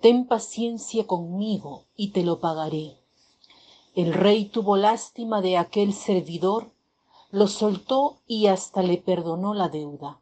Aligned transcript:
ten 0.00 0.26
paciencia 0.26 1.06
conmigo 1.06 1.84
y 1.94 2.12
te 2.12 2.22
lo 2.22 2.40
pagaré. 2.40 2.96
El 3.94 4.14
rey 4.14 4.46
tuvo 4.46 4.76
lástima 4.76 5.42
de 5.42 5.58
aquel 5.58 5.92
servidor, 5.92 6.72
lo 7.30 7.48
soltó 7.48 8.18
y 8.26 8.46
hasta 8.46 8.82
le 8.82 8.96
perdonó 8.96 9.52
la 9.52 9.68
deuda. 9.68 10.20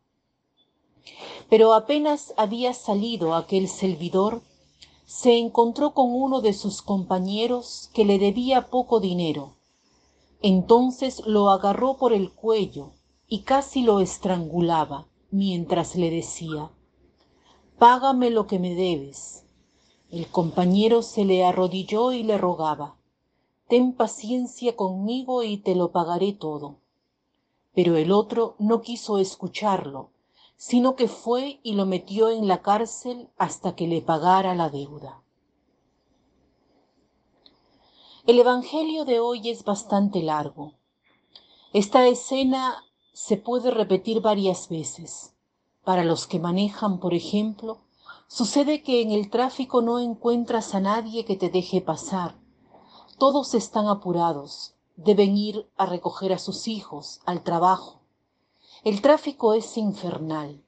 Pero 1.49 1.75
apenas 1.75 2.35
había 2.37 2.75
salido 2.75 3.35
aquel 3.35 3.69
servidor, 3.69 4.43
se 5.07 5.39
encontró 5.39 5.95
con 5.95 6.13
uno 6.13 6.41
de 6.41 6.53
sus 6.53 6.83
compañeros 6.83 7.89
que 7.95 8.05
le 8.05 8.19
debía 8.19 8.69
poco 8.69 9.01
dinero. 9.01 9.55
Entonces 10.43 11.23
lo 11.25 11.51
agarró 11.51 11.97
por 11.97 12.13
el 12.13 12.33
cuello 12.33 12.93
y 13.27 13.43
casi 13.43 13.83
lo 13.83 14.01
estrangulaba, 14.01 15.07
mientras 15.31 15.95
le 15.95 16.11
decía, 16.11 16.71
Págame 17.79 18.31
lo 18.31 18.47
que 18.47 18.59
me 18.59 18.75
debes. 18.75 19.45
El 20.11 20.29
compañero 20.29 21.03
se 21.03 21.25
le 21.25 21.45
arrodilló 21.45 22.13
y 22.13 22.23
le 22.23 22.39
rogaba, 22.39 22.97
Ten 23.69 23.93
paciencia 23.93 24.75
conmigo 24.75 25.43
y 25.43 25.59
te 25.59 25.75
lo 25.75 25.93
pagaré 25.93 26.33
todo. 26.33 26.77
Pero 27.75 27.99
el 27.99 28.13
otro 28.13 28.55
no 28.59 28.81
quiso 28.81 29.19
escucharlo, 29.19 30.09
sino 30.57 30.97
que 30.97 31.07
fue 31.07 31.61
y 31.63 31.75
lo 31.75 31.85
metió 31.85 32.31
en 32.31 32.49
la 32.49 32.63
cárcel 32.63 33.29
hasta 33.37 33.77
que 33.77 33.87
le 33.87 34.01
pagara 34.01 34.55
la 34.55 34.71
deuda. 34.71 35.21
El 38.27 38.39
Evangelio 38.39 39.05
de 39.05 39.21
hoy 39.21 39.51
es 39.51 39.65
bastante 39.65 40.23
largo. 40.23 40.73
Esta 41.75 42.07
escena 42.07 42.85
se 43.13 43.37
puede 43.37 43.71
repetir 43.71 44.23
varias 44.23 44.71
veces. 44.71 45.35
Para 45.85 46.05
los 46.05 46.27
que 46.27 46.39
manejan, 46.39 47.01
por 47.01 47.13
ejemplo, 47.13 47.81
Sucede 48.31 48.83
que 48.83 49.01
en 49.01 49.11
el 49.11 49.31
tráfico 49.31 49.81
no 49.81 49.99
encuentras 49.99 50.75
a 50.75 50.81
nadie 50.81 51.25
que 51.25 51.35
te 51.35 51.49
deje 51.49 51.81
pasar. 51.81 52.39
Todos 53.17 53.55
están 53.55 53.87
apurados, 53.87 54.75
deben 54.97 55.35
ir 55.35 55.67
a 55.79 55.87
recoger 55.87 56.35
a 56.35 56.39
sus 56.39 56.69
hijos, 56.69 57.21
al 57.25 57.43
trabajo. 57.43 58.03
El 58.85 59.01
tráfico 59.01 59.55
es 59.55 59.79
infernal, 59.79 60.63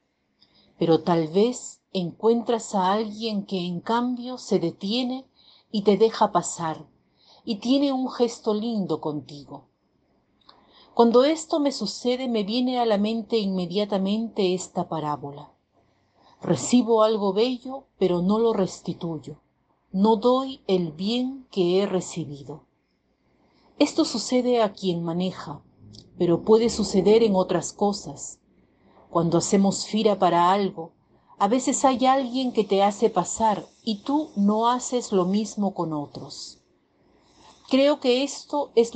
pero 0.78 1.02
tal 1.02 1.28
vez 1.28 1.82
encuentras 1.92 2.74
a 2.74 2.92
alguien 2.92 3.44
que 3.44 3.66
en 3.66 3.80
cambio 3.80 4.38
se 4.38 4.58
detiene 4.58 5.28
y 5.70 5.82
te 5.82 5.98
deja 5.98 6.32
pasar 6.32 6.86
y 7.44 7.56
tiene 7.56 7.92
un 7.92 8.10
gesto 8.10 8.54
lindo 8.54 9.02
contigo. 9.02 9.66
Cuando 10.94 11.24
esto 11.24 11.60
me 11.60 11.72
sucede 11.72 12.26
me 12.26 12.42
viene 12.42 12.80
a 12.80 12.86
la 12.86 12.96
mente 12.96 13.36
inmediatamente 13.36 14.54
esta 14.54 14.88
parábola. 14.88 15.52
Recibo 16.42 17.02
algo 17.02 17.34
bello, 17.34 17.84
pero 17.98 18.22
no 18.22 18.38
lo 18.38 18.54
restituyo. 18.54 19.36
No 19.92 20.16
doy 20.16 20.62
el 20.66 20.90
bien 20.90 21.46
que 21.50 21.80
he 21.80 21.86
recibido. 21.86 22.64
Esto 23.78 24.06
sucede 24.06 24.62
a 24.62 24.72
quien 24.72 25.02
maneja, 25.04 25.60
pero 26.16 26.42
puede 26.42 26.70
suceder 26.70 27.22
en 27.22 27.34
otras 27.34 27.74
cosas. 27.74 28.38
Cuando 29.10 29.36
hacemos 29.36 29.86
fira 29.86 30.18
para 30.18 30.50
algo, 30.50 30.92
a 31.38 31.46
veces 31.46 31.84
hay 31.84 32.06
alguien 32.06 32.52
que 32.52 32.64
te 32.64 32.82
hace 32.82 33.10
pasar 33.10 33.66
y 33.82 34.02
tú 34.02 34.30
no 34.34 34.70
haces 34.70 35.12
lo 35.12 35.26
mismo 35.26 35.74
con 35.74 35.92
otros. 35.92 36.62
Creo 37.68 38.00
que 38.00 38.22
esto 38.22 38.72
es, 38.76 38.92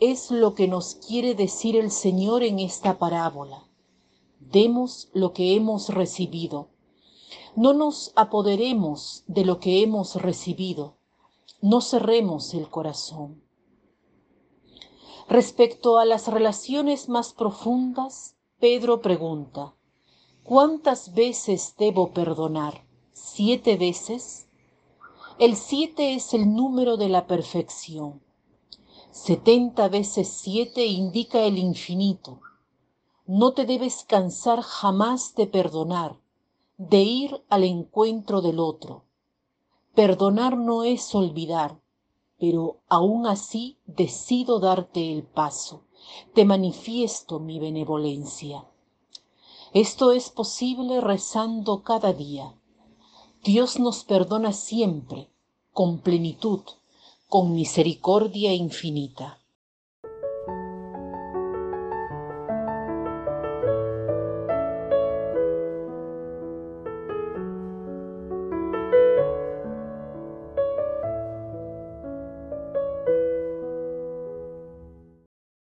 es 0.00 0.30
lo 0.30 0.54
que 0.54 0.66
nos 0.66 0.94
quiere 0.94 1.34
decir 1.34 1.76
el 1.76 1.90
Señor 1.90 2.42
en 2.42 2.58
esta 2.58 2.98
parábola. 2.98 3.64
Demos 4.40 5.10
lo 5.12 5.34
que 5.34 5.54
hemos 5.54 5.90
recibido 5.90 6.70
no 7.56 7.72
nos 7.72 8.12
apoderemos 8.16 9.24
de 9.26 9.46
lo 9.46 9.60
que 9.60 9.82
hemos 9.82 10.16
recibido, 10.16 10.98
no 11.62 11.80
cerremos 11.80 12.52
el 12.52 12.68
corazón. 12.68 13.42
Respecto 15.26 15.98
a 15.98 16.04
las 16.04 16.28
relaciones 16.28 17.08
más 17.08 17.32
profundas, 17.32 18.36
Pedro 18.60 19.00
pregunta, 19.00 19.74
¿cuántas 20.44 21.14
veces 21.14 21.74
debo 21.78 22.12
perdonar? 22.12 22.86
¿Siete 23.14 23.78
veces? 23.78 24.48
El 25.38 25.56
siete 25.56 26.14
es 26.14 26.34
el 26.34 26.54
número 26.54 26.98
de 26.98 27.08
la 27.08 27.26
perfección. 27.26 28.22
Setenta 29.10 29.88
veces 29.88 30.28
siete 30.28 30.84
indica 30.84 31.40
el 31.40 31.56
infinito. 31.56 32.40
No 33.26 33.54
te 33.54 33.64
debes 33.64 34.04
cansar 34.06 34.60
jamás 34.60 35.34
de 35.34 35.46
perdonar 35.46 36.20
de 36.78 37.02
ir 37.02 37.44
al 37.48 37.64
encuentro 37.64 38.42
del 38.42 38.60
otro. 38.60 39.04
Perdonar 39.94 40.58
no 40.58 40.84
es 40.84 41.14
olvidar, 41.14 41.80
pero 42.38 42.80
aún 42.88 43.26
así 43.26 43.78
decido 43.86 44.60
darte 44.60 45.10
el 45.10 45.22
paso, 45.22 45.84
te 46.34 46.44
manifiesto 46.44 47.40
mi 47.40 47.58
benevolencia. 47.58 48.66
Esto 49.72 50.12
es 50.12 50.28
posible 50.28 51.00
rezando 51.00 51.82
cada 51.82 52.12
día. 52.12 52.54
Dios 53.42 53.78
nos 53.78 54.04
perdona 54.04 54.52
siempre, 54.52 55.30
con 55.72 55.98
plenitud, 55.98 56.60
con 57.28 57.54
misericordia 57.54 58.52
infinita. 58.52 59.38